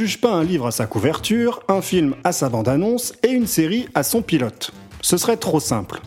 juge 0.00 0.18
pas 0.18 0.32
un 0.32 0.44
livre 0.44 0.66
à 0.66 0.70
sa 0.70 0.86
couverture, 0.86 1.60
un 1.68 1.82
film 1.82 2.14
à 2.24 2.32
sa 2.32 2.48
bande-annonce 2.48 3.12
et 3.22 3.28
une 3.28 3.46
série 3.46 3.86
à 3.92 4.02
son 4.02 4.22
pilote. 4.22 4.70
Ce 5.02 5.18
serait 5.18 5.36
trop 5.36 5.60
simple. 5.60 6.00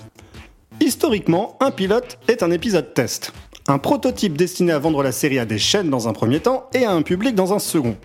Historiquement, 0.82 1.58
un 1.60 1.70
pilote 1.70 2.18
est 2.28 2.42
un 2.42 2.50
épisode 2.50 2.96
test. 2.96 3.34
Un 3.68 3.78
prototype 3.78 4.36
destiné 4.36 4.72
à 4.72 4.80
vendre 4.80 5.04
la 5.04 5.12
série 5.12 5.38
à 5.38 5.46
des 5.46 5.60
chaînes 5.60 5.92
dans 5.92 6.08
un 6.08 6.14
premier 6.14 6.40
temps 6.40 6.72
et 6.74 6.86
à 6.86 6.92
un 6.92 7.04
public 7.04 7.36
dans 7.36 7.54
un 7.54 7.60
second. 7.60 7.96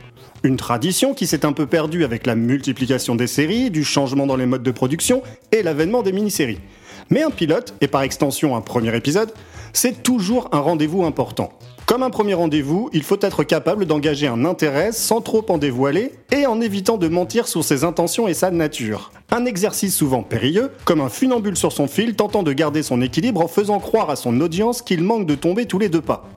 Une 0.42 0.58
tradition 0.58 1.14
qui 1.14 1.26
s'est 1.26 1.46
un 1.46 1.54
peu 1.54 1.64
perdue 1.64 2.04
avec 2.04 2.26
la 2.26 2.34
multiplication 2.34 3.14
des 3.14 3.26
séries, 3.26 3.70
du 3.70 3.82
changement 3.82 4.26
dans 4.26 4.36
les 4.36 4.44
modes 4.44 4.62
de 4.62 4.70
production 4.70 5.22
et 5.52 5.62
l'avènement 5.62 6.02
des 6.02 6.12
mini-séries. 6.12 6.60
Mais 7.08 7.22
un 7.22 7.30
pilote, 7.30 7.72
et 7.80 7.88
par 7.88 8.02
extension 8.02 8.56
un 8.56 8.60
premier 8.60 8.94
épisode, 8.94 9.32
c'est 9.72 10.02
toujours 10.02 10.48
un 10.52 10.60
rendez-vous 10.60 11.04
important. 11.04 11.50
Comme 11.86 12.02
un 12.02 12.10
premier 12.10 12.34
rendez-vous, 12.34 12.90
il 12.92 13.02
faut 13.02 13.18
être 13.22 13.44
capable 13.44 13.86
d'engager 13.86 14.26
un 14.26 14.44
intérêt 14.44 14.92
sans 14.92 15.22
trop 15.22 15.44
en 15.48 15.56
dévoiler 15.56 16.12
et 16.30 16.46
en 16.46 16.60
évitant 16.60 16.98
de 16.98 17.08
mentir 17.08 17.48
sur 17.48 17.64
ses 17.64 17.82
intentions 17.82 18.28
et 18.28 18.34
sa 18.34 18.50
nature. 18.50 19.10
Un 19.30 19.46
exercice 19.46 19.96
souvent 19.96 20.22
périlleux, 20.22 20.70
comme 20.84 21.00
un 21.00 21.08
funambule 21.08 21.56
sur 21.56 21.72
son 21.72 21.86
fil 21.86 22.14
tentant 22.14 22.42
de 22.42 22.52
garder 22.52 22.82
son 22.82 23.00
équilibre 23.00 23.40
en 23.40 23.48
faisant 23.48 23.78
croire 23.78 24.10
à 24.10 24.16
son 24.16 24.38
audience 24.40 24.82
qu'il 24.82 25.02
manque 25.02 25.26
de 25.26 25.34
tomber 25.34 25.64
tous 25.64 25.78
les 25.78 25.88
deux 25.88 26.02
pas. 26.02 26.28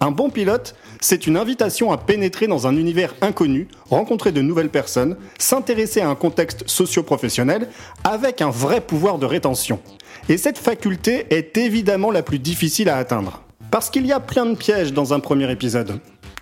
Un 0.00 0.10
bon 0.10 0.30
pilote, 0.30 0.74
c'est 1.00 1.28
une 1.28 1.36
invitation 1.36 1.92
à 1.92 1.96
pénétrer 1.96 2.48
dans 2.48 2.66
un 2.66 2.76
univers 2.76 3.14
inconnu, 3.20 3.68
rencontrer 3.88 4.32
de 4.32 4.40
nouvelles 4.40 4.68
personnes, 4.68 5.16
s'intéresser 5.38 6.00
à 6.00 6.08
un 6.08 6.16
contexte 6.16 6.64
socio-professionnel 6.66 7.68
avec 8.02 8.42
un 8.42 8.50
vrai 8.50 8.80
pouvoir 8.80 9.20
de 9.20 9.26
rétention. 9.26 9.78
Et 10.28 10.36
cette 10.36 10.58
faculté 10.58 11.26
est 11.30 11.56
évidemment 11.58 12.12
la 12.12 12.22
plus 12.22 12.38
difficile 12.38 12.88
à 12.88 12.96
atteindre. 12.96 13.42
Parce 13.72 13.90
qu'il 13.90 14.06
y 14.06 14.12
a 14.12 14.20
plein 14.20 14.46
de 14.46 14.54
pièges 14.54 14.92
dans 14.92 15.12
un 15.14 15.20
premier 15.20 15.50
épisode. 15.50 15.98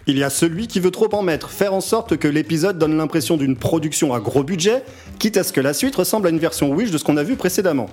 Il 0.07 0.19
y 0.19 0.25
a 0.25 0.31
celui 0.31 0.67
qui 0.67 0.81
veut 0.81 0.91
trop 0.91 1.09
en 1.15 1.23
mettre, 1.23 1.51
faire 1.51 1.73
en 1.73 1.81
sorte 1.81 2.17
que 2.17 2.29
l'épisode 2.29 2.79
donne 2.79 2.97
l'impression 2.97 3.37
d'une 3.37 3.57
production 3.57 4.13
à 4.13 4.21
gros 4.21 4.43
budget, 4.43 4.83
quitte 5.19 5.37
à 5.37 5.45
ce 5.45 5.53
que 5.53 5.61
la 5.61 5.73
suite 5.73 5.95
ressemble 5.97 6.27
à 6.27 6.31
une 6.31 6.39
version 6.39 6.71
Wish 6.71 6.91
de 6.91 6.99
ce 6.99 7.05
qu'on 7.05 7.17
a 7.17 7.23
vu 7.23 7.37
précédemment. 7.37 7.87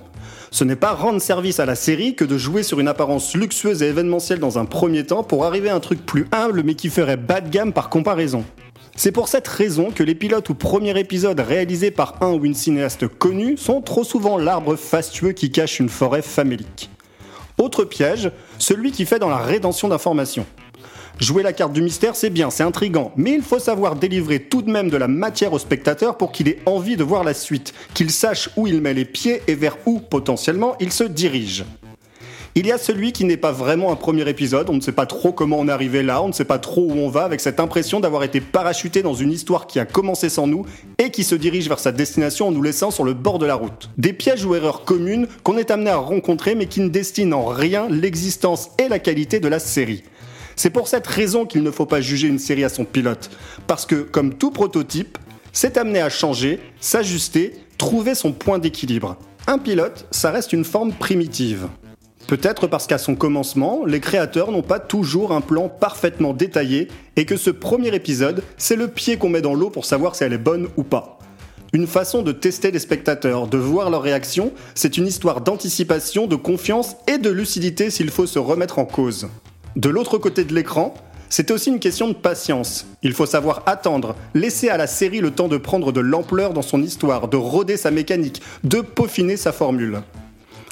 Ce 0.50 0.64
n'est 0.64 0.76
pas 0.76 0.92
rendre 0.92 1.20
service 1.20 1.60
à 1.60 1.66
la 1.66 1.74
série 1.74 2.14
que 2.14 2.24
de 2.24 2.36
jouer 2.36 2.62
sur 2.62 2.80
une 2.80 2.88
apparence 2.88 3.34
luxueuse 3.34 3.82
et 3.82 3.86
événementielle 3.86 4.40
dans 4.40 4.58
un 4.58 4.64
premier 4.64 5.04
temps 5.04 5.22
pour 5.22 5.44
arriver 5.44 5.68
à 5.68 5.74
un 5.74 5.80
truc 5.80 6.04
plus 6.04 6.26
humble 6.32 6.62
mais 6.64 6.74
qui 6.74 6.90
ferait 6.90 7.16
bas 7.16 7.40
de 7.40 7.50
gamme 7.50 7.72
par 7.72 7.88
comparaison. 7.88 8.44
C'est 9.00 9.12
pour 9.12 9.28
cette 9.28 9.46
raison 9.46 9.92
que 9.92 10.02
les 10.02 10.16
pilotes 10.16 10.48
ou 10.48 10.56
premiers 10.56 10.98
épisodes 10.98 11.38
réalisés 11.38 11.92
par 11.92 12.20
un 12.20 12.32
ou 12.32 12.44
une 12.44 12.56
cinéaste 12.56 13.06
connue 13.06 13.56
sont 13.56 13.80
trop 13.80 14.02
souvent 14.02 14.36
l'arbre 14.36 14.74
fastueux 14.74 15.30
qui 15.30 15.52
cache 15.52 15.78
une 15.78 15.88
forêt 15.88 16.20
famélique. 16.20 16.90
Autre 17.58 17.84
piège, 17.84 18.32
celui 18.58 18.90
qui 18.90 19.06
fait 19.06 19.20
dans 19.20 19.28
la 19.28 19.36
rétention 19.38 19.86
d'informations. 19.86 20.46
Jouer 21.20 21.44
la 21.44 21.52
carte 21.52 21.72
du 21.72 21.80
mystère, 21.80 22.16
c'est 22.16 22.28
bien, 22.28 22.50
c'est 22.50 22.64
intrigant, 22.64 23.12
mais 23.14 23.34
il 23.34 23.42
faut 23.42 23.60
savoir 23.60 23.94
délivrer 23.94 24.40
tout 24.40 24.62
de 24.62 24.70
même 24.72 24.90
de 24.90 24.96
la 24.96 25.06
matière 25.06 25.52
au 25.52 25.60
spectateur 25.60 26.16
pour 26.16 26.32
qu'il 26.32 26.48
ait 26.48 26.58
envie 26.66 26.96
de 26.96 27.04
voir 27.04 27.22
la 27.22 27.34
suite, 27.34 27.74
qu'il 27.94 28.10
sache 28.10 28.50
où 28.56 28.66
il 28.66 28.80
met 28.80 28.94
les 28.94 29.04
pieds 29.04 29.42
et 29.46 29.54
vers 29.54 29.76
où, 29.86 30.00
potentiellement, 30.00 30.74
il 30.80 30.92
se 30.92 31.04
dirige. 31.04 31.64
Il 32.60 32.66
y 32.66 32.72
a 32.72 32.78
celui 32.78 33.12
qui 33.12 33.24
n'est 33.24 33.36
pas 33.36 33.52
vraiment 33.52 33.92
un 33.92 33.94
premier 33.94 34.28
épisode, 34.28 34.68
on 34.68 34.72
ne 34.72 34.80
sait 34.80 34.90
pas 34.90 35.06
trop 35.06 35.30
comment 35.30 35.60
on 35.60 35.68
est 35.68 35.70
arrivé 35.70 36.02
là, 36.02 36.20
on 36.24 36.26
ne 36.26 36.32
sait 36.32 36.44
pas 36.44 36.58
trop 36.58 36.90
où 36.90 36.90
on 36.90 37.08
va, 37.08 37.22
avec 37.22 37.38
cette 37.38 37.60
impression 37.60 38.00
d'avoir 38.00 38.24
été 38.24 38.40
parachuté 38.40 39.00
dans 39.00 39.14
une 39.14 39.30
histoire 39.30 39.68
qui 39.68 39.78
a 39.78 39.84
commencé 39.84 40.28
sans 40.28 40.48
nous 40.48 40.66
et 40.98 41.12
qui 41.12 41.22
se 41.22 41.36
dirige 41.36 41.68
vers 41.68 41.78
sa 41.78 41.92
destination 41.92 42.48
en 42.48 42.50
nous 42.50 42.60
laissant 42.60 42.90
sur 42.90 43.04
le 43.04 43.14
bord 43.14 43.38
de 43.38 43.46
la 43.46 43.54
route. 43.54 43.90
Des 43.96 44.12
pièges 44.12 44.44
ou 44.44 44.56
erreurs 44.56 44.84
communes 44.84 45.28
qu'on 45.44 45.56
est 45.56 45.70
amené 45.70 45.90
à 45.90 45.98
rencontrer 45.98 46.56
mais 46.56 46.66
qui 46.66 46.80
ne 46.80 46.88
destinent 46.88 47.38
en 47.38 47.46
rien 47.46 47.86
l'existence 47.88 48.70
et 48.78 48.88
la 48.88 48.98
qualité 48.98 49.38
de 49.38 49.46
la 49.46 49.60
série. 49.60 50.02
C'est 50.56 50.70
pour 50.70 50.88
cette 50.88 51.06
raison 51.06 51.46
qu'il 51.46 51.62
ne 51.62 51.70
faut 51.70 51.86
pas 51.86 52.00
juger 52.00 52.26
une 52.26 52.40
série 52.40 52.64
à 52.64 52.68
son 52.68 52.84
pilote, 52.84 53.30
parce 53.68 53.86
que, 53.86 53.94
comme 53.94 54.34
tout 54.34 54.50
prototype, 54.50 55.16
c'est 55.52 55.76
amené 55.76 56.00
à 56.00 56.08
changer, 56.08 56.58
s'ajuster, 56.80 57.52
trouver 57.78 58.16
son 58.16 58.32
point 58.32 58.58
d'équilibre. 58.58 59.16
Un 59.46 59.58
pilote, 59.58 60.08
ça 60.10 60.32
reste 60.32 60.52
une 60.52 60.64
forme 60.64 60.92
primitive. 60.92 61.68
Peut-être 62.28 62.66
parce 62.66 62.86
qu'à 62.86 62.98
son 62.98 63.14
commencement, 63.14 63.86
les 63.86 64.00
créateurs 64.00 64.52
n'ont 64.52 64.60
pas 64.60 64.80
toujours 64.80 65.32
un 65.32 65.40
plan 65.40 65.70
parfaitement 65.70 66.34
détaillé 66.34 66.88
et 67.16 67.24
que 67.24 67.38
ce 67.38 67.48
premier 67.48 67.94
épisode, 67.94 68.42
c'est 68.58 68.76
le 68.76 68.88
pied 68.88 69.16
qu'on 69.16 69.30
met 69.30 69.40
dans 69.40 69.54
l'eau 69.54 69.70
pour 69.70 69.86
savoir 69.86 70.14
si 70.14 70.24
elle 70.24 70.34
est 70.34 70.38
bonne 70.38 70.68
ou 70.76 70.82
pas. 70.82 71.18
Une 71.72 71.86
façon 71.86 72.20
de 72.20 72.32
tester 72.32 72.70
les 72.70 72.80
spectateurs, 72.80 73.46
de 73.46 73.56
voir 73.56 73.88
leurs 73.88 74.02
réactions, 74.02 74.52
c'est 74.74 74.98
une 74.98 75.06
histoire 75.06 75.40
d'anticipation, 75.40 76.26
de 76.26 76.36
confiance 76.36 76.96
et 77.06 77.16
de 77.16 77.30
lucidité 77.30 77.88
s'il 77.88 78.10
faut 78.10 78.26
se 78.26 78.38
remettre 78.38 78.78
en 78.78 78.84
cause. 78.84 79.28
De 79.76 79.88
l'autre 79.88 80.18
côté 80.18 80.44
de 80.44 80.54
l'écran, 80.54 80.92
c'est 81.30 81.50
aussi 81.50 81.70
une 81.70 81.80
question 81.80 82.08
de 82.08 82.12
patience. 82.12 82.84
Il 83.02 83.14
faut 83.14 83.24
savoir 83.24 83.62
attendre, 83.64 84.16
laisser 84.34 84.68
à 84.68 84.76
la 84.76 84.86
série 84.86 85.20
le 85.20 85.30
temps 85.30 85.48
de 85.48 85.56
prendre 85.56 85.92
de 85.92 86.00
l'ampleur 86.00 86.52
dans 86.52 86.60
son 86.60 86.82
histoire, 86.82 87.28
de 87.28 87.38
roder 87.38 87.78
sa 87.78 87.90
mécanique, 87.90 88.42
de 88.64 88.82
peaufiner 88.82 89.38
sa 89.38 89.52
formule. 89.52 90.02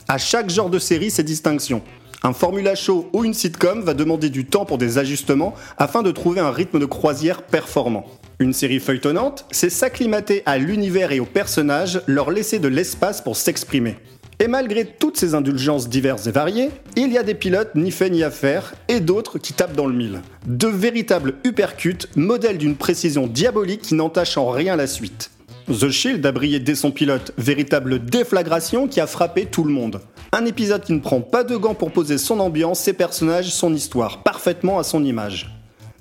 À 0.08 0.18
chaque 0.18 0.50
genre 0.50 0.70
de 0.70 0.78
série, 0.78 1.10
ses 1.10 1.24
distinctions. 1.24 1.82
Un 2.22 2.32
formula 2.32 2.76
show 2.76 3.10
ou 3.12 3.24
une 3.24 3.34
sitcom 3.34 3.82
va 3.82 3.92
demander 3.92 4.30
du 4.30 4.44
temps 4.44 4.64
pour 4.64 4.78
des 4.78 4.98
ajustements 4.98 5.54
afin 5.78 6.04
de 6.04 6.12
trouver 6.12 6.38
un 6.38 6.52
rythme 6.52 6.78
de 6.78 6.86
croisière 6.86 7.42
performant. 7.42 8.06
Une 8.38 8.52
série 8.52 8.78
feuilletonnante, 8.78 9.46
c'est 9.50 9.68
s'acclimater 9.68 10.44
à 10.46 10.58
l'univers 10.58 11.10
et 11.10 11.18
aux 11.18 11.26
personnages, 11.26 12.02
leur 12.06 12.30
laisser 12.30 12.60
de 12.60 12.68
l'espace 12.68 13.20
pour 13.20 13.36
s'exprimer. 13.36 13.96
Et 14.38 14.46
malgré 14.46 14.84
toutes 14.84 15.16
ces 15.16 15.34
indulgences 15.34 15.88
diverses 15.88 16.28
et 16.28 16.32
variées, 16.32 16.70
il 16.94 17.12
y 17.12 17.18
a 17.18 17.24
des 17.24 17.34
pilotes 17.34 17.74
ni 17.74 17.90
fait 17.90 18.10
ni 18.10 18.22
à 18.22 18.30
faire 18.30 18.74
et 18.86 19.00
d'autres 19.00 19.40
qui 19.40 19.54
tapent 19.54 19.74
dans 19.74 19.86
le 19.86 19.94
mille. 19.94 20.20
De 20.46 20.68
véritables 20.68 21.34
uppercuts, 21.44 22.06
modèles 22.14 22.58
d'une 22.58 22.76
précision 22.76 23.26
diabolique 23.26 23.82
qui 23.82 23.94
n'entache 23.94 24.36
en 24.36 24.50
rien 24.50 24.76
la 24.76 24.86
suite. 24.86 25.30
The 25.68 25.90
Shield 25.90 26.24
a 26.24 26.30
brillé 26.30 26.60
dès 26.60 26.76
son 26.76 26.92
pilote, 26.92 27.32
véritable 27.38 28.04
déflagration 28.04 28.86
qui 28.86 29.00
a 29.00 29.08
frappé 29.08 29.46
tout 29.46 29.64
le 29.64 29.72
monde. 29.72 30.00
Un 30.30 30.44
épisode 30.46 30.84
qui 30.84 30.92
ne 30.92 31.00
prend 31.00 31.20
pas 31.20 31.42
de 31.42 31.56
gants 31.56 31.74
pour 31.74 31.90
poser 31.90 32.18
son 32.18 32.38
ambiance, 32.38 32.78
ses 32.78 32.92
personnages, 32.92 33.50
son 33.50 33.74
histoire, 33.74 34.22
parfaitement 34.22 34.78
à 34.78 34.84
son 34.84 35.04
image. 35.04 35.50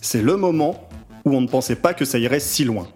C'est 0.01 0.21
le 0.21 0.37
moment 0.37 0.87
où 1.25 1.35
on 1.35 1.41
ne 1.41 1.47
pensait 1.47 1.75
pas 1.75 1.95
que 1.95 2.05
ça 2.05 2.19
irait 2.19 2.39
si 2.39 2.63
loin. 2.63 2.87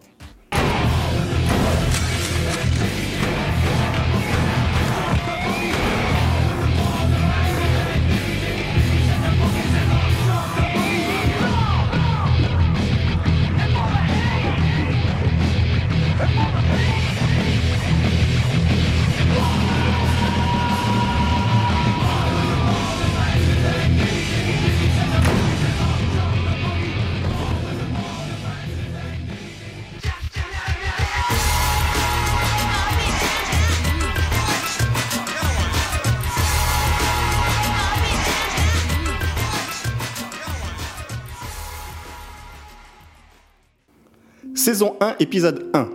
Saison 44.55 44.95
1, 44.99 45.15
épisode 45.19 45.69
1. 45.73 45.87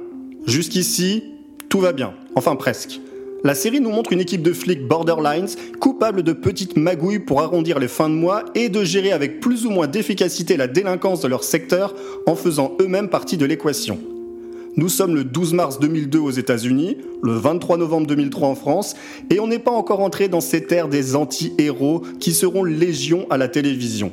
Jusqu'ici, 0.46 1.24
tout 1.68 1.80
va 1.80 1.92
bien. 1.92 2.14
Enfin 2.34 2.54
presque. 2.56 3.00
La 3.42 3.54
série 3.54 3.80
nous 3.80 3.90
montre 3.90 4.12
une 4.12 4.20
équipe 4.20 4.42
de 4.42 4.52
flics 4.52 4.86
borderlines 4.86 5.48
coupables 5.80 6.22
de 6.22 6.32
petites 6.32 6.76
magouilles 6.76 7.18
pour 7.18 7.42
arrondir 7.42 7.78
les 7.78 7.88
fins 7.88 8.08
de 8.08 8.14
mois 8.14 8.44
et 8.54 8.68
de 8.68 8.84
gérer 8.84 9.12
avec 9.12 9.40
plus 9.40 9.66
ou 9.66 9.70
moins 9.70 9.86
d'efficacité 9.86 10.56
la 10.56 10.68
délinquance 10.68 11.20
de 11.20 11.28
leur 11.28 11.44
secteur 11.44 11.94
en 12.26 12.36
faisant 12.36 12.76
eux-mêmes 12.80 13.10
partie 13.10 13.36
de 13.36 13.44
l'équation. 13.44 13.98
Nous 14.76 14.88
sommes 14.88 15.14
le 15.14 15.24
12 15.24 15.52
mars 15.52 15.78
2002 15.80 16.18
aux 16.18 16.30
États-Unis, 16.30 16.96
le 17.22 17.32
23 17.32 17.76
novembre 17.76 18.06
2003 18.06 18.48
en 18.48 18.54
France, 18.54 18.94
et 19.30 19.40
on 19.40 19.46
n'est 19.46 19.58
pas 19.58 19.70
encore 19.70 20.00
entré 20.00 20.28
dans 20.28 20.40
cette 20.40 20.72
ère 20.72 20.88
des 20.88 21.16
anti-héros 21.16 22.02
qui 22.18 22.32
seront 22.32 22.64
légion 22.64 23.26
à 23.30 23.36
la 23.36 23.48
télévision. 23.48 24.10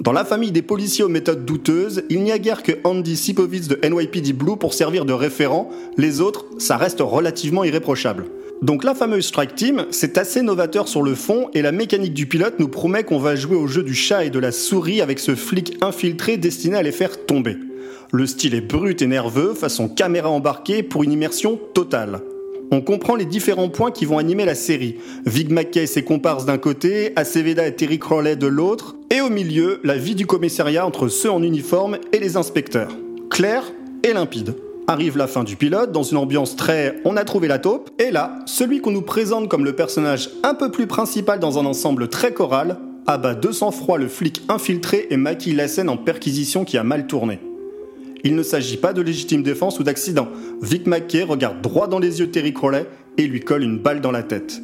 Dans 0.00 0.12
la 0.12 0.24
famille 0.24 0.50
des 0.50 0.62
policiers 0.62 1.04
aux 1.04 1.08
méthodes 1.08 1.44
douteuses, 1.44 2.02
il 2.10 2.22
n'y 2.22 2.32
a 2.32 2.38
guère 2.38 2.62
que 2.62 2.72
Andy 2.84 3.16
Sipovitz 3.16 3.68
de 3.68 3.78
NYPD 3.88 4.32
Blue 4.32 4.56
pour 4.56 4.74
servir 4.74 5.04
de 5.04 5.12
référent, 5.12 5.70
les 5.96 6.20
autres, 6.20 6.46
ça 6.58 6.76
reste 6.76 7.00
relativement 7.00 7.64
irréprochable. 7.64 8.26
Donc 8.60 8.82
la 8.82 8.94
fameuse 8.94 9.26
Strike 9.26 9.54
Team, 9.54 9.86
c'est 9.90 10.18
assez 10.18 10.42
novateur 10.42 10.88
sur 10.88 11.02
le 11.02 11.14
fond 11.14 11.48
et 11.54 11.62
la 11.62 11.72
mécanique 11.72 12.14
du 12.14 12.26
pilote 12.26 12.58
nous 12.58 12.68
promet 12.68 13.04
qu'on 13.04 13.18
va 13.18 13.36
jouer 13.36 13.56
au 13.56 13.66
jeu 13.66 13.82
du 13.82 13.94
chat 13.94 14.24
et 14.24 14.30
de 14.30 14.38
la 14.38 14.52
souris 14.52 15.00
avec 15.00 15.18
ce 15.20 15.34
flic 15.34 15.76
infiltré 15.80 16.36
destiné 16.38 16.76
à 16.76 16.82
les 16.82 16.92
faire 16.92 17.24
tomber. 17.24 17.56
Le 18.12 18.26
style 18.26 18.54
est 18.54 18.60
brut 18.60 19.00
et 19.00 19.06
nerveux, 19.06 19.54
façon 19.54 19.88
caméra 19.88 20.28
embarquée 20.28 20.82
pour 20.82 21.04
une 21.04 21.12
immersion 21.12 21.58
totale 21.72 22.20
on 22.70 22.80
comprend 22.80 23.14
les 23.14 23.24
différents 23.24 23.68
points 23.68 23.90
qui 23.90 24.04
vont 24.04 24.18
animer 24.18 24.44
la 24.44 24.54
série. 24.54 24.96
Vig 25.26 25.50
McKay 25.50 25.84
et 25.84 25.86
ses 25.86 26.02
comparses 26.02 26.44
d'un 26.44 26.58
côté, 26.58 27.12
Aceveda 27.16 27.66
et 27.66 27.74
Terry 27.74 27.98
Crowley 27.98 28.36
de 28.36 28.46
l'autre, 28.46 28.96
et 29.10 29.20
au 29.20 29.30
milieu, 29.30 29.80
la 29.84 29.96
vie 29.96 30.14
du 30.14 30.26
commissariat 30.26 30.86
entre 30.86 31.08
ceux 31.08 31.30
en 31.30 31.42
uniforme 31.42 31.98
et 32.12 32.18
les 32.18 32.36
inspecteurs. 32.36 32.96
Clair 33.30 33.64
et 34.02 34.12
limpide. 34.12 34.54
Arrive 34.86 35.16
la 35.16 35.26
fin 35.26 35.44
du 35.44 35.56
pilote 35.56 35.92
dans 35.92 36.02
une 36.02 36.18
ambiance 36.18 36.56
très 36.56 37.00
on 37.04 37.16
a 37.16 37.24
trouvé 37.24 37.48
la 37.48 37.58
taupe, 37.58 37.90
et 37.98 38.10
là, 38.10 38.38
celui 38.46 38.80
qu'on 38.80 38.90
nous 38.90 39.02
présente 39.02 39.48
comme 39.48 39.64
le 39.64 39.74
personnage 39.74 40.30
un 40.42 40.54
peu 40.54 40.70
plus 40.70 40.86
principal 40.86 41.38
dans 41.38 41.58
un 41.58 41.64
ensemble 41.64 42.08
très 42.08 42.32
choral 42.32 42.78
abat 43.06 43.34
de 43.34 43.52
sang-froid 43.52 43.98
le 43.98 44.08
flic 44.08 44.42
infiltré 44.48 45.06
et 45.10 45.16
maquille 45.16 45.54
la 45.54 45.68
scène 45.68 45.88
en 45.88 45.96
perquisition 45.96 46.64
qui 46.64 46.78
a 46.78 46.84
mal 46.84 47.06
tourné. 47.06 47.38
Il 48.24 48.34
ne 48.34 48.42
s'agit 48.42 48.78
pas 48.78 48.94
de 48.94 49.02
légitime 49.02 49.42
défense 49.42 49.78
ou 49.78 49.82
d'accident. 49.82 50.28
Vic 50.62 50.86
McKay 50.86 51.22
regarde 51.22 51.60
droit 51.60 51.88
dans 51.88 51.98
les 51.98 52.20
yeux 52.20 52.30
Terry 52.30 52.54
Crowley 52.54 52.86
et 53.18 53.26
lui 53.26 53.40
colle 53.40 53.62
une 53.62 53.78
balle 53.78 54.00
dans 54.00 54.10
la 54.10 54.22
tête. 54.22 54.62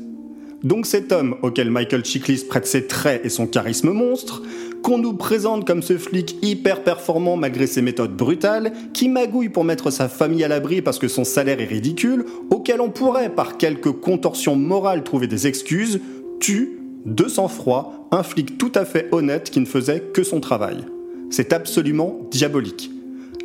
Donc 0.64 0.86
cet 0.86 1.12
homme 1.12 1.36
auquel 1.42 1.70
Michael 1.70 2.04
Chiklis 2.04 2.44
prête 2.48 2.66
ses 2.66 2.86
traits 2.86 3.22
et 3.24 3.28
son 3.28 3.46
charisme 3.46 3.90
monstre, 3.90 4.42
qu'on 4.82 4.98
nous 4.98 5.14
présente 5.14 5.66
comme 5.66 5.82
ce 5.82 5.98
flic 5.98 6.36
hyper 6.42 6.82
performant 6.82 7.36
malgré 7.36 7.66
ses 7.66 7.82
méthodes 7.82 8.16
brutales, 8.16 8.72
qui 8.94 9.08
magouille 9.08 9.50
pour 9.50 9.64
mettre 9.64 9.90
sa 9.90 10.08
famille 10.08 10.44
à 10.44 10.48
l'abri 10.48 10.80
parce 10.80 10.98
que 10.98 11.08
son 11.08 11.24
salaire 11.24 11.60
est 11.60 11.66
ridicule, 11.66 12.24
auquel 12.50 12.80
on 12.80 12.90
pourrait 12.90 13.34
par 13.34 13.58
quelques 13.58 13.92
contorsions 13.92 14.56
morales 14.56 15.04
trouver 15.04 15.26
des 15.26 15.46
excuses, 15.46 16.00
tue, 16.40 16.78
de 17.06 17.28
sang-froid, 17.28 18.08
un 18.10 18.22
flic 18.22 18.58
tout 18.58 18.72
à 18.74 18.84
fait 18.84 19.08
honnête 19.12 19.50
qui 19.50 19.60
ne 19.60 19.66
faisait 19.66 20.00
que 20.00 20.22
son 20.22 20.40
travail. 20.40 20.84
C'est 21.30 21.52
absolument 21.52 22.20
diabolique. 22.30 22.90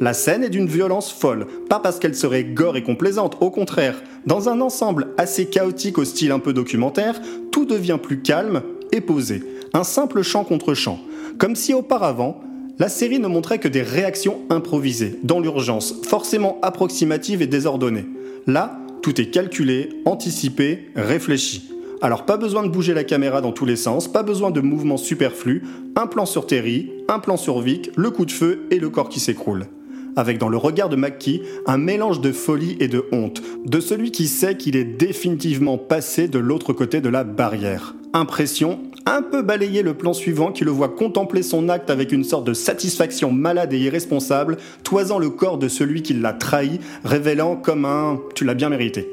La 0.01 0.13
scène 0.13 0.43
est 0.43 0.49
d'une 0.49 0.67
violence 0.67 1.09
folle, 1.09 1.47
pas 1.69 1.79
parce 1.79 1.99
qu'elle 1.99 2.15
serait 2.15 2.43
gore 2.43 2.75
et 2.75 2.83
complaisante, 2.83 3.37
au 3.39 3.49
contraire, 3.49 4.03
dans 4.25 4.49
un 4.49 4.59
ensemble 4.59 5.07
assez 5.17 5.45
chaotique 5.45 5.97
au 5.97 6.03
style 6.03 6.33
un 6.33 6.39
peu 6.39 6.51
documentaire, 6.51 7.21
tout 7.51 7.63
devient 7.63 7.97
plus 8.01 8.21
calme 8.21 8.61
et 8.91 8.99
posé, 8.99 9.41
un 9.73 9.85
simple 9.85 10.21
chant 10.21 10.43
contre 10.43 10.73
chant, 10.73 10.99
comme 11.37 11.55
si 11.55 11.73
auparavant, 11.73 12.41
la 12.77 12.89
série 12.89 13.19
ne 13.19 13.29
montrait 13.29 13.59
que 13.59 13.69
des 13.69 13.83
réactions 13.83 14.41
improvisées, 14.49 15.17
dans 15.23 15.39
l'urgence, 15.39 15.95
forcément 16.03 16.59
approximatives 16.61 17.41
et 17.41 17.47
désordonnées. 17.47 18.05
Là, 18.47 18.77
tout 19.01 19.21
est 19.21 19.31
calculé, 19.31 19.89
anticipé, 20.03 20.89
réfléchi. 20.97 21.69
Alors 22.01 22.25
pas 22.25 22.35
besoin 22.35 22.63
de 22.63 22.67
bouger 22.67 22.93
la 22.93 23.05
caméra 23.05 23.39
dans 23.39 23.53
tous 23.53 23.65
les 23.65 23.77
sens, 23.77 24.09
pas 24.09 24.23
besoin 24.23 24.51
de 24.51 24.59
mouvements 24.59 24.97
superflus, 24.97 25.63
un 25.95 26.07
plan 26.07 26.25
sur 26.25 26.47
Terry, 26.47 26.91
un 27.07 27.19
plan 27.19 27.37
sur 27.37 27.61
Vic, 27.61 27.91
le 27.95 28.11
coup 28.11 28.25
de 28.25 28.31
feu 28.33 28.67
et 28.71 28.79
le 28.79 28.89
corps 28.89 29.07
qui 29.07 29.21
s'écroule 29.21 29.67
avec 30.15 30.37
dans 30.37 30.49
le 30.49 30.57
regard 30.57 30.89
de 30.89 30.95
McKee 30.95 31.41
un 31.65 31.77
mélange 31.77 32.21
de 32.21 32.31
folie 32.31 32.77
et 32.79 32.87
de 32.87 33.05
honte, 33.11 33.41
de 33.65 33.79
celui 33.79 34.11
qui 34.11 34.27
sait 34.27 34.57
qu'il 34.57 34.75
est 34.75 34.83
définitivement 34.83 35.77
passé 35.77 36.27
de 36.27 36.39
l'autre 36.39 36.73
côté 36.73 37.01
de 37.01 37.09
la 37.09 37.23
barrière. 37.23 37.95
Impression, 38.13 38.79
un 39.05 39.21
peu 39.21 39.41
balayer 39.41 39.81
le 39.81 39.93
plan 39.93 40.13
suivant 40.13 40.51
qui 40.51 40.63
le 40.63 40.71
voit 40.71 40.89
contempler 40.89 41.43
son 41.43 41.69
acte 41.69 41.89
avec 41.89 42.11
une 42.11 42.23
sorte 42.23 42.47
de 42.47 42.53
satisfaction 42.53 43.31
malade 43.31 43.73
et 43.73 43.79
irresponsable, 43.79 44.57
toisant 44.83 45.19
le 45.19 45.29
corps 45.29 45.57
de 45.57 45.67
celui 45.67 46.01
qui 46.01 46.13
l'a 46.13 46.33
trahi, 46.33 46.79
révélant 47.03 47.55
comme 47.55 47.85
un⁇ 47.85 48.13
tu 48.33 48.45
l'as 48.45 48.53
bien 48.53 48.69
mérité⁇ 48.69 49.01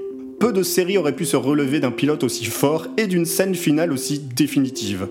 peu 0.43 0.52
de 0.52 0.64
séries 0.64 0.99
auraient 0.99 1.14
pu 1.14 1.25
se 1.25 1.37
relever 1.37 1.78
d'un 1.78 1.93
pilote 1.93 2.25
aussi 2.25 2.46
fort 2.46 2.88
et 2.96 3.06
d'une 3.06 3.26
scène 3.26 3.54
finale 3.54 3.93
aussi 3.93 4.19
définitive. 4.19 5.06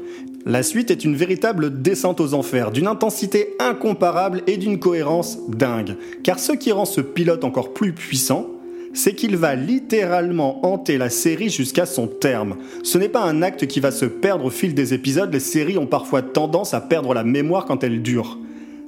La 0.46 0.64
suite 0.64 0.90
est 0.90 1.06
une 1.06 1.16
véritable 1.16 1.82
descente 1.82 2.20
aux 2.20 2.34
enfers, 2.34 2.72
d'une 2.72 2.88
intensité 2.88 3.54
incomparable 3.60 4.42
et 4.48 4.58
d'une 4.58 4.80
cohérence 4.80 5.38
dingue. 5.50 5.96
Car 6.24 6.40
ce 6.40 6.54
qui 6.54 6.72
rend 6.72 6.86
ce 6.86 7.02
pilote 7.02 7.44
encore 7.44 7.74
plus 7.74 7.94
puissant, 7.94 8.48
c'est 8.94 9.14
qu'il 9.14 9.38
va 9.38 9.56
littéralement 9.56 10.66
hanter 10.66 10.98
la 10.98 11.10
série 11.10 11.50
jusqu'à 11.50 11.86
son 11.86 12.08
terme. 12.08 12.58
Ce 12.84 12.98
n'est 12.98 13.08
pas 13.08 13.24
un 13.24 13.44
acte 13.44 13.68
qui 13.68 13.80
va 13.80 13.92
se 13.92 14.06
perdre 14.06 14.46
au 14.46 14.50
fil 14.50 14.74
des 14.74 14.94
épisodes, 14.94 15.32
les 15.32 15.40
séries 15.40 15.78
ont 15.78 15.86
parfois 15.86 16.24
tendance 16.24 16.74
à 16.74 16.82
perdre 16.82 17.14
la 17.14 17.24
mémoire 17.24 17.66
quand 17.66 17.84
elles 17.84 18.02
durent. 18.02 18.38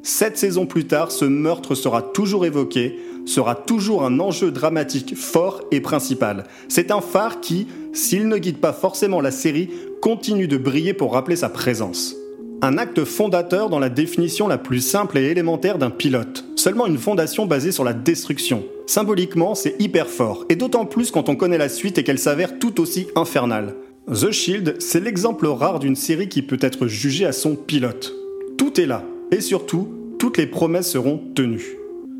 Sept 0.05 0.37
saisons 0.37 0.65
plus 0.65 0.85
tard, 0.85 1.11
ce 1.11 1.23
meurtre 1.23 1.75
sera 1.75 2.01
toujours 2.01 2.45
évoqué, 2.45 2.99
sera 3.25 3.55
toujours 3.55 4.03
un 4.03 4.19
enjeu 4.19 4.51
dramatique 4.51 5.15
fort 5.15 5.61
et 5.71 5.79
principal. 5.79 6.43
C'est 6.67 6.91
un 6.91 6.99
phare 6.99 7.39
qui, 7.39 7.67
s'il 7.93 8.27
ne 8.27 8.37
guide 8.37 8.57
pas 8.57 8.73
forcément 8.73 9.21
la 9.21 9.31
série, 9.31 9.69
continue 10.01 10.49
de 10.49 10.57
briller 10.57 10.93
pour 10.93 11.13
rappeler 11.13 11.37
sa 11.37 11.47
présence. 11.47 12.17
Un 12.61 12.77
acte 12.77 13.05
fondateur 13.05 13.69
dans 13.69 13.79
la 13.79 13.87
définition 13.87 14.45
la 14.45 14.57
plus 14.57 14.81
simple 14.81 15.17
et 15.17 15.31
élémentaire 15.31 15.77
d'un 15.77 15.89
pilote. 15.89 16.43
Seulement 16.57 16.85
une 16.85 16.97
fondation 16.97 17.45
basée 17.45 17.71
sur 17.71 17.85
la 17.85 17.93
destruction. 17.93 18.65
Symboliquement, 18.87 19.55
c'est 19.55 19.81
hyper 19.81 20.09
fort, 20.09 20.43
et 20.49 20.57
d'autant 20.57 20.85
plus 20.85 21.11
quand 21.11 21.29
on 21.29 21.37
connaît 21.37 21.57
la 21.57 21.69
suite 21.69 21.97
et 21.97 22.03
qu'elle 22.03 22.19
s'avère 22.19 22.59
tout 22.59 22.81
aussi 22.81 23.07
infernale. 23.15 23.75
The 24.11 24.31
Shield, 24.31 24.75
c'est 24.79 24.99
l'exemple 24.99 25.47
rare 25.47 25.79
d'une 25.79 25.95
série 25.95 26.27
qui 26.27 26.41
peut 26.41 26.59
être 26.59 26.87
jugée 26.87 27.25
à 27.25 27.31
son 27.31 27.55
pilote. 27.55 28.13
Tout 28.57 28.81
est 28.81 28.85
là, 28.85 29.03
et 29.33 29.41
surtout, 29.41 29.87
toutes 30.19 30.37
les 30.37 30.45
promesses 30.45 30.91
seront 30.91 31.19
tenues. 31.33 31.75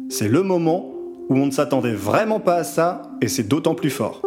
C'est 0.10 0.28
le 0.28 0.42
moment 0.42 0.92
où 1.30 1.36
on 1.36 1.46
ne 1.46 1.52
s'attendait 1.52 1.94
vraiment 1.94 2.40
pas 2.40 2.56
à 2.56 2.64
ça, 2.64 3.04
et 3.22 3.28
c'est 3.28 3.48
d'autant 3.48 3.76
plus 3.76 3.92
fort. 3.92 4.24